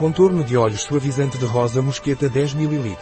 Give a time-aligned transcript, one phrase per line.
[0.00, 2.96] Contorno de olhos suavizante de rosa mosqueta 10 ml.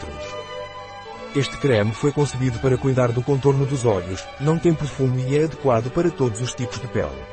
[1.33, 5.45] Este creme foi concebido para cuidar do contorno dos olhos, não tem perfume e é
[5.45, 7.23] adequado para todos os tipos de pele.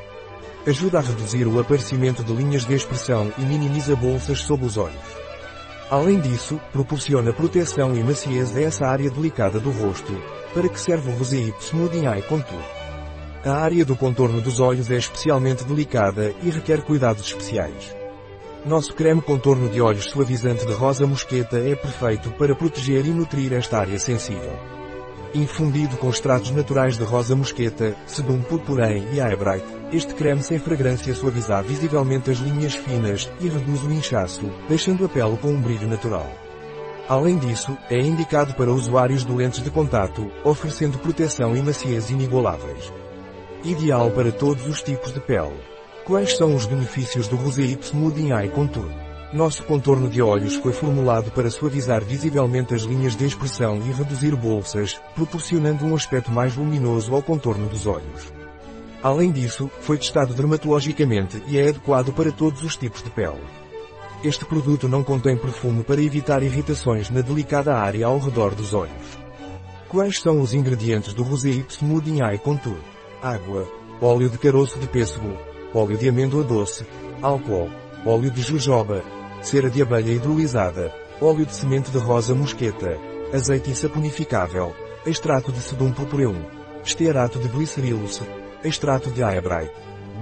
[0.65, 4.95] Ajuda a reduzir o aparecimento de linhas de expressão e minimiza bolsas sob os olhos.
[5.91, 10.13] Além disso, proporciona proteção e maciez a essa área delicada do rosto,
[10.53, 12.63] para que serve o Rosei Smoothing Eye Contour.
[13.43, 18.06] A área do contorno dos olhos é especialmente delicada e requer cuidados especiais.
[18.67, 23.53] Nosso creme contorno de olhos suavizante de rosa mosqueta é perfeito para proteger e nutrir
[23.53, 24.59] esta área sensível.
[25.33, 31.15] Infundido com extratos naturais de rosa mosqueta, sebum purpurém e eyebright, este creme sem fragrância
[31.15, 35.87] suaviza visivelmente as linhas finas e reduz o inchaço, deixando a pele com um brilho
[35.87, 36.29] natural.
[37.07, 42.91] Além disso, é indicado para usuários de lentes de contato, oferecendo proteção e maciez inigualáveis.
[43.63, 45.76] Ideal para todos os tipos de pele.
[46.07, 48.89] Quais são os benefícios do Rosé Smoothing Eye Contour?
[49.33, 54.33] Nosso contorno de olhos foi formulado para suavizar visivelmente as linhas de expressão e reduzir
[54.33, 58.31] bolsas, proporcionando um aspecto mais luminoso ao contorno dos olhos.
[59.03, 63.43] Além disso, foi testado dermatologicamente e é adequado para todos os tipos de pele.
[64.23, 69.17] Este produto não contém perfume para evitar irritações na delicada área ao redor dos olhos.
[69.89, 72.79] Quais são os ingredientes do Rosé Smoothing Eye Contour?
[73.21, 73.67] Água,
[74.01, 75.35] óleo de caroço de pêssego,
[75.77, 76.85] óleo de amêndoa doce,
[77.21, 77.69] álcool,
[78.05, 79.03] óleo de jojoba,
[79.41, 82.97] cera de abelha hidrolisada, óleo de semente de rosa mosqueta,
[83.31, 84.73] azeite insaponificável,
[85.05, 86.41] extrato de sedum purpureum,
[86.83, 88.21] estearato de glicerilos,
[88.63, 89.69] extrato de aebrai,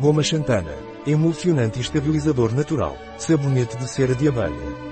[0.01, 0.75] goma xantana,
[1.07, 4.85] emulsionante e estabilizador natural, sabonete de cera de abelha.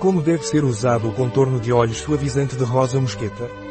[0.00, 3.63] Como deve ser usado o contorno de olhos suavizante de rosa mosqueta?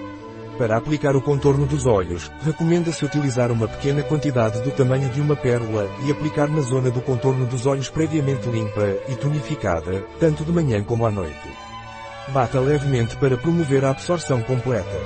[0.57, 5.35] Para aplicar o contorno dos olhos, recomenda-se utilizar uma pequena quantidade do tamanho de uma
[5.35, 10.51] pérola e aplicar na zona do contorno dos olhos previamente limpa e tonificada, tanto de
[10.51, 11.49] manhã como à noite.
[12.27, 14.97] Bata levemente para promover a absorção completa.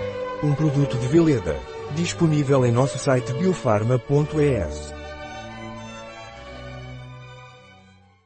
[0.43, 1.55] Um produto de Veleda.
[1.95, 4.96] Disponível em nosso site biofarma.es.